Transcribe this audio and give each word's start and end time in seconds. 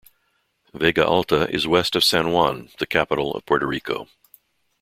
Vega 0.73 1.05
Alta 1.05 1.47
is 1.53 1.67
west 1.67 1.95
of 1.95 2.03
San 2.03 2.31
Juan, 2.31 2.69
the 2.79 2.87
capital 2.87 3.35
of 3.35 3.45
Puerto 3.45 3.67
Rico. 3.67 4.07